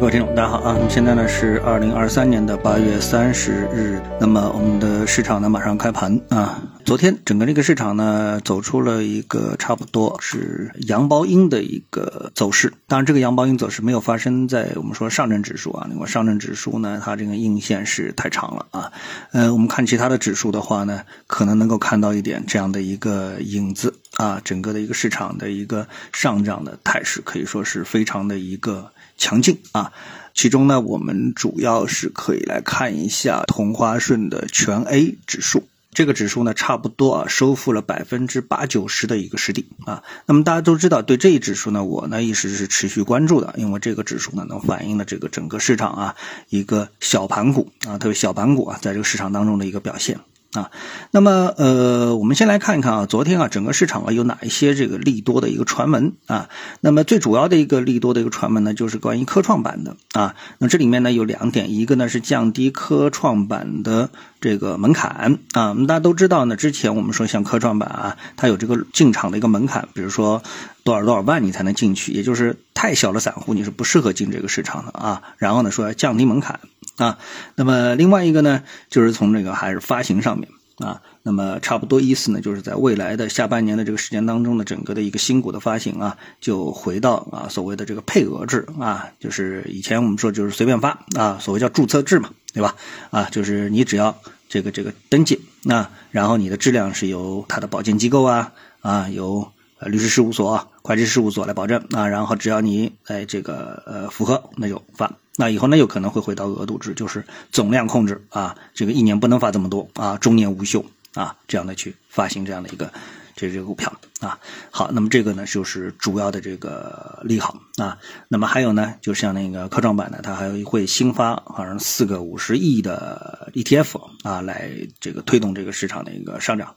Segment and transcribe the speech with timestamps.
[0.00, 0.72] 各位听众，大家好啊！
[0.78, 6.62] 那么现在呢是二零二三年的八月三十日，那么我们的市场呢马上开盘啊。
[6.86, 18.92] 昨天整个这个市场呢走出了一个差不多是阳包阴的一个走势，当然这个阳包阴走势没有发生在我们说上证指数啊，因为上证指数呢它这个阴线是太长了啊。
[19.32, 28.90] 呃，我们看其他的指数的话呢，可能能够看到一点这样的一个影子啊，整个的一个市场的一个上涨的态势可以说是非常的一个。
[29.20, 29.92] 强劲啊！
[30.32, 40.02] 其中呢，我们主要是可以来看一下同花顺的全 A 指数，这个指数呢，差不多啊收复了百分之八九十的一个失地啊。
[40.24, 46.16] 那么大家都知道，对这一指数呢，我呢一直是持续关注的，因为这个指数呢，能反映了这个整个市场啊
[46.48, 50.18] 一个小盘股啊，特别小盘股啊，在这个市场当中的一个表现。
[50.52, 50.72] 啊，
[51.12, 56.48] 那么呃，我们先来看一看啊，昨天啊，整个市场啊有哪一些这个利多的一个传闻啊？
[56.80, 60.34] 那么最主要的一个利多的一个传闻呢，就是关于科创板的啊。
[60.58, 65.68] 那这里面呢有两点，一个呢是降低科创板的这个门槛啊。
[65.68, 70.42] 我们大家都知道呢，之前我们说像科创板啊，它有这个进场的一个门槛，比如说
[70.82, 75.22] 多少多少万你才能进去，也就是太小的散户你是不适合进这个市场的啊。
[75.38, 76.58] 然后呢说要降低门槛。
[77.00, 77.18] 啊，
[77.54, 92.76] 那么另外一个呢，就是从这个还是发行上面啊，那么差不多意思呢，就是在未来的下半年的这个时间当中呢，整个的一个新股的发行啊，就回到啊所谓的这个配额制啊，就是以前我们说就是随便发啊，所谓叫注册制嘛，对吧？
[93.10, 94.14] 啊，就是你只要
[94.50, 99.50] 这个这个登记，那然后你的质量是由它的保荐机构啊啊由。
[99.86, 105.10] 律师事务所、会计事务所来保证啊，然后只要你哎这个呃符合，那就发。
[105.40, 112.92] 那以后呢，有可能会回到额度制，就是总量控制啊，这个一年不能发这么多啊，中年无休啊，这样的去发行这样的一个
[113.34, 114.38] 这这个股票啊。
[114.70, 117.96] 好，那么这个呢就是主要的这个利好啊。
[118.28, 126.74] 那么还有呢，就像那个科创板呢，它还会新发好像四个五十亿的 ETF 啊，来这个推动这个市场的一个上涨。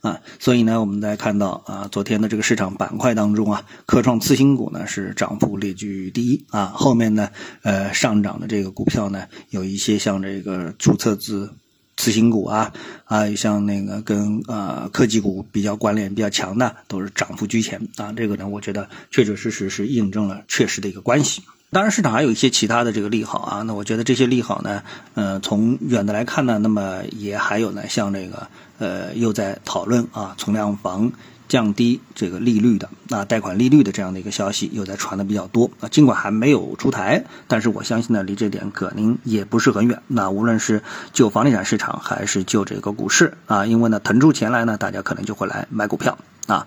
[0.00, 6.66] 啊，所以呢，我们再看到啊，昨天的这个市场板块当中啊，科创次新股呢是涨幅列居第一啊。
[6.66, 7.30] 后面呢，
[7.62, 11.48] 呃，上涨的这个股票呢，有一些像这个注册制
[11.96, 12.72] 次新股啊，
[13.04, 18.12] 啊，像那个跟呃科技股比较关联比较强的，都是涨幅居前啊。
[18.12, 21.42] 这个呢，我觉得确确实实是印证了确实的一个关系。
[21.72, 23.62] 当然，市场还有一些其他的这个利好啊。
[23.62, 24.82] 那我觉得这些利好呢，
[25.14, 28.46] 呃，从远的来看呢，那么也还有呢，像这个
[28.78, 31.12] 呃，又在讨论啊，存量房
[31.48, 35.88] 降低这个利率的啊，贷款利率的这样的一个消息又在传的比较多啊。
[35.88, 40.00] 尽管还没有出台，但是我相信呢，离这点可能也不是很远。
[40.06, 40.82] 那无论是
[41.12, 46.16] 就房地产市场还是就这个股市啊，因为呢，腾出钱来呢，大家可能就会来买股票。
[46.46, 46.66] 啊，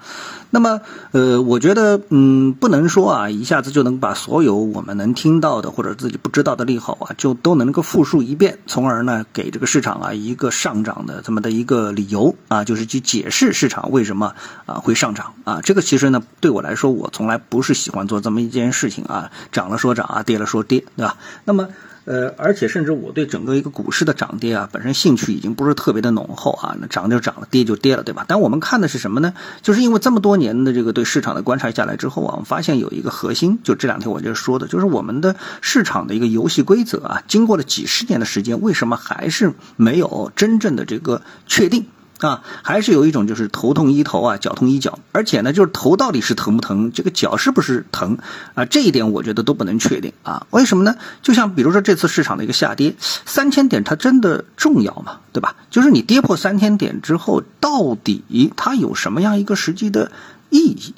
[0.49, 0.81] 那么
[1.11, 14.33] 呃，我觉得嗯，不能说啊，一下子就能把所有我们能听到的或者自己不知道的利好啊，就都能够复述一遍，从而呢，给这个市场啊一个上涨的这么的一个理由啊，就是去解释市场为什么
[14.65, 15.61] 啊会上涨啊。
[15.63, 21.15] 这个其实呢，对我来说，我从来不是喜欢做这么一件事情啊，涨了说涨啊，跌了说跌，对吧？
[21.45, 21.69] 那么。
[22.09, 26.75] 呃，而且甚至我对整个一个股市的涨跌啊，本身兴趣已经不是特别的浓厚啊。
[26.81, 28.25] 那涨就涨了，跌就跌了，对吧？
[28.27, 29.31] 但我们看的是什么呢？
[29.61, 41.85] 就是因为这么多年的这个对市场的观察下来之后啊，我们发现有一个核心，就这两天我就说的，就是我们的市场的一个游戏规则啊，经过了几十年的时间，为什么还是没有真正的这个确定？
[42.19, 48.17] 啊，还是有一种就是头痛医头啊，脚痛医脚，而且呢，就是头到底是疼不疼，这个脚是不是疼
[48.55, 48.65] 啊？
[48.65, 50.45] 这一点我觉得都不能确定啊。
[50.49, 50.95] 为什么呢？
[51.21, 55.19] 就像比如说这次市场的一个下跌，三千点它真的重要吗？
[55.31, 55.55] 对吧？
[55.69, 60.11] 就是你跌破三千点之后，到底它有什么样一个实际的
[60.49, 60.93] 意义？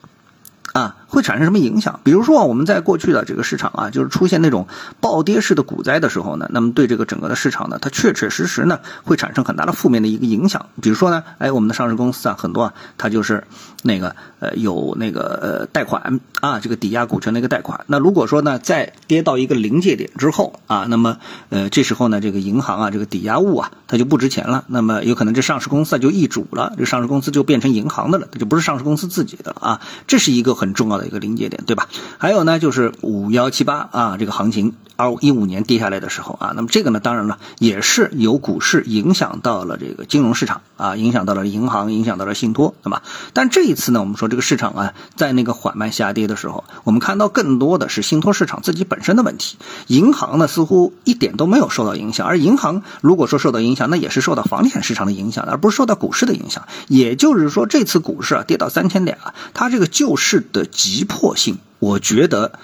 [0.73, 1.99] 啊，会产生什么影响？
[2.05, 4.65] 比如说，我们在过去的这个市场啊，就是出现那种
[5.01, 10.67] 暴跌式的股灾的时候呢，那么对这个整个的市场呢，它确确实实呢会产生很大的负面的一个影响。
[10.81, 13.43] 比如说呢，哎，我们的上市公司啊，很多啊，它就是
[13.83, 17.81] 那个呃有那个呃贷款啊，这个抵押股权的一个贷款。
[17.87, 21.17] 那如果说呢，在跌到一个临界点之后啊，那么
[21.49, 24.63] 呃这时候呢，这个银行啊，这个抵押物啊，它就不值钱了。
[24.67, 29.81] 那么有可能这上市公司啊就易主了，这上市公司就变成银行的了，它就不是上市公司自己的了啊。
[30.07, 30.55] 这是一个。
[30.61, 31.87] 很重要的一个临界点，对吧？
[32.17, 43.01] 还有呢，就是五幺七八啊，这个行情二一五年跌下来的时候啊，那么这个呢，当然了，也是由股市影响到了这个金融市场啊，影响到了银行，影响到了信托，对吧？
[43.33, 49.57] 但这一次呢，我们说这个市场啊，在那个缓慢下跌的时候，我们看到更多的是信托市场自己本身的问题，
[49.87, 56.67] 银行呢似乎一点都没有受到影响，而银行如果说受到影响，那也是受到房地产市场的影响，而不是受到股市的影响。
[56.87, 60.45] 也就是说，这次股市啊跌到三千点啊，它这个救市。
[60.51, 62.59] 的急急迫性，我觉得，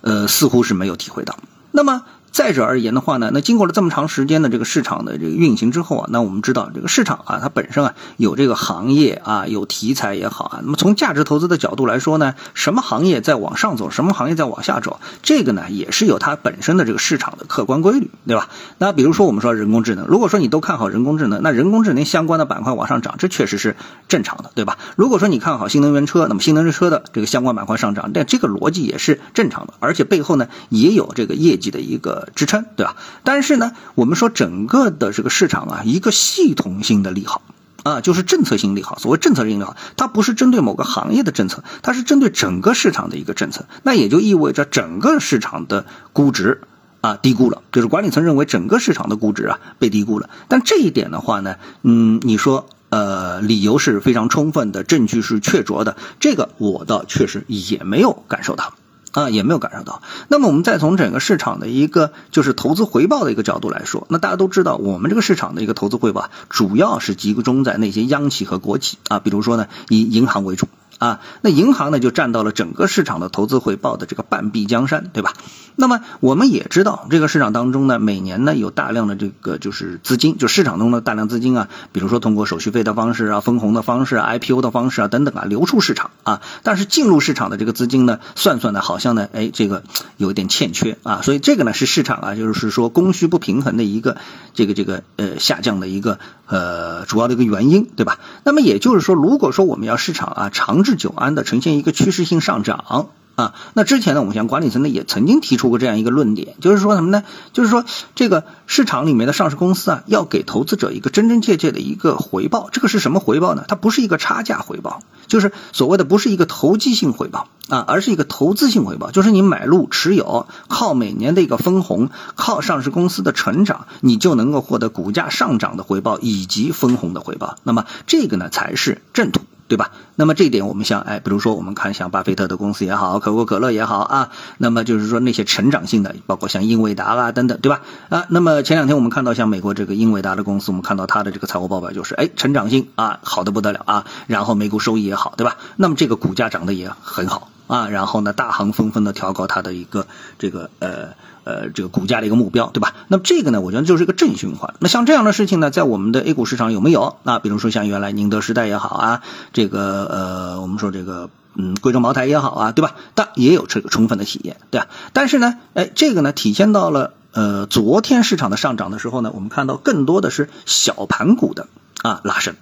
[0.00, 1.38] 呃，似乎是没有体会到。
[1.72, 2.04] 那么。
[2.36, 10.60] 再者而言的话呢，那经过了这么长时间的这个市场的这个运行之后啊，那我们知道这个市场啊，它本身啊有这个行业啊，有题材也好啊。
[10.62, 18.50] 那么从价值投资的角度来说呢，什么行业在往上走，什么行业在往下走，这个呢也是有它本身的这个市场的客观规律，对吧？
[18.76, 23.76] 那比如说我们说人工智能，如果说你都看好人工智能，那人工智能相关的板块往上涨，这确实是
[24.08, 24.76] 正常的，对吧？
[24.96, 32.24] 如果说你看好新能源车，那么新能源车的这个相关板块上涨，但这个逻辑也是正常的，而且背后呢也有这个业绩的一个。
[32.34, 32.96] 支撑对吧？
[33.24, 37.42] 但是呢，我们说整个的这个市场啊，一个系统性的利好
[37.82, 38.98] 啊，就是政策性利好。
[38.98, 43.66] 所谓政策性利好，它不是针对某个行业的政策，它是针对整个市场的一个政策。
[43.82, 46.62] 那也就意味着整个市场的估值
[47.00, 50.28] 啊低估了，就是管理层认为整个市场的估值啊被低估了。
[50.48, 58.74] 但这一点的话呢，嗯，你说呃，理由是非常充分的，证据是确凿的，这个我倒确实也没有感受到。
[59.16, 60.02] 啊，也没有感受到。
[60.28, 70.68] 那么我们再从整个市场的一个就是投资回报的一个角度来说，那大家都知道，我们这个市场的一个投资回报主要是集中在那些央企和国企啊，比如说呢，以银行为主。
[70.98, 75.34] 啊，那银行呢就占到了整个市场的投资回报的这个半壁江山，对吧？
[75.74, 89.82] 那么我们也知道，这个市场当中呢，每年呢有大量的这个就是资金，就市场中的大量资金啊，比如说通过手续费的方式啊、分红的方式、啊 IPO 的方式啊等等啊流出市场啊，但是进入市场的这个资金呢，算算呢，好像呢，哎，这个
[90.16, 94.16] 有一点欠缺啊，所以这个呢是市场啊，就是说供需不平衡的一个
[94.54, 98.18] 这个这个呃下降的一个呃主要的一个原因，对吧？
[98.44, 100.85] 那么也就是说，如果说我们要市场啊长。
[100.86, 107.22] 治久安的呈现一个趋势性上涨啊，那之前呢，我们像管理层呢也曾经提出过这样一个论点，就是说什么呢？
[107.52, 107.84] 就是说
[108.14, 112.70] 这个市场里面的上市公司啊，要给投资者一个真真切切的一个回报。
[112.72, 113.66] 这个是什么回报呢？
[113.68, 127.56] 它不是一个差价回报，就是所谓的不是一个投机性回报啊，而是一个投资性回报，就是你买入持有，靠每年的一个分红，靠上市公司的成长，你就能够获得股价上涨的回报以及分红的回报。
[127.64, 129.42] 那么这个呢，才是正途。
[129.68, 129.90] 对吧？
[130.14, 137.82] 那么这一点，我们像哎，比如说我们看像巴菲特的公司也好，可口可乐也好啊，那么就是说那些成长性的，包括像英伟达啦等等，对吧？
[138.08, 145.56] 啊，那么前两天我们看到像美国这个英伟达的公司，我们看到它的这个财务报表就是哎，成长性啊好的不得了啊，然后每股收益也好，对吧？
[145.76, 150.06] 那么这个股价涨得也很好啊，然后呢，大行纷纷的调高它的一个
[150.38, 151.14] 这个呃。
[151.46, 152.92] 呃，这个股价的一个目标，对吧？
[153.06, 154.74] 那么这个呢，我觉得就是一个正循环。
[154.80, 157.18] 那像这样的事情呢，在我们的 A 股市场有没有？
[157.22, 159.22] 那比如说像原来宁德时代也好啊，
[159.52, 162.96] 这个呃，我们说这个嗯，贵州茅台也好啊，对吧？
[163.14, 164.88] 但也有这个充分的体验，对吧？
[165.12, 171.68] 但是呢，哎，这个呢，体现到了呃，昨天市场的上涨的时候呢，我们看到更多的是小盘股的
[172.02, 172.56] 啊拉升。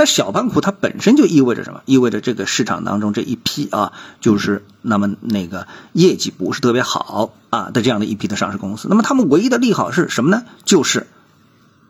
[0.00, 1.82] 但小盘股它本身就意味着什么？
[1.84, 3.92] 意味着这个市场当中这一批啊，
[4.22, 8.88] 就是那么那个业绩不是特别好啊的这样的一批的上市公司。
[8.88, 10.44] 那么他们唯一的利好是什么呢？
[10.64, 11.06] 就是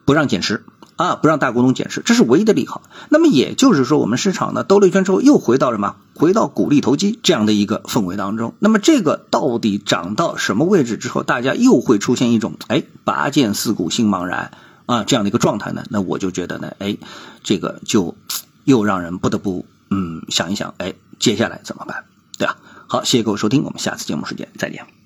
[0.04, 0.64] 不让减持
[0.96, 2.82] 啊，不让大股东减持，这是唯一的利好。
[3.10, 5.94] 那么也就是说，我们市场呢兜了一圈之后，又回到什么？
[6.16, 8.54] 回到鼓励投机这样的一个氛围当中。
[8.58, 14.50] 那么这个到底涨到什么位置之后，大家又会出现一种哎，拔剑四顾心茫然。
[14.90, 16.96] 啊，这样的一个状态呢，那我就觉得呢，哎，
[17.44, 18.16] 这个就
[18.64, 22.04] 又让人不得不嗯想一想，哎，接下来怎么办？
[22.37, 22.56] 对吧？
[22.88, 25.00] 好，谢谢各位收听，我们下次节目时间再见。